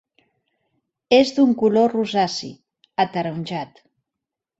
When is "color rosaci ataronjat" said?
1.59-3.83